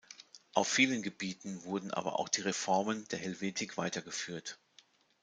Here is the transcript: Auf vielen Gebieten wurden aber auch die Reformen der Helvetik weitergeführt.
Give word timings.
Auf 0.55 0.67
vielen 0.67 1.03
Gebieten 1.03 1.63
wurden 1.63 1.93
aber 1.93 2.17
auch 2.19 2.27
die 2.27 2.41
Reformen 2.41 3.07
der 3.09 3.19
Helvetik 3.19 3.77
weitergeführt. 3.77 4.57